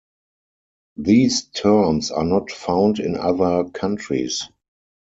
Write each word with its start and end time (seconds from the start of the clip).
These 0.97 1.43
terms 1.49 2.09
are 2.09 2.23
not 2.23 2.49
found 2.49 2.97
in 2.97 3.17
other 3.17 3.65
countries. 3.69 4.49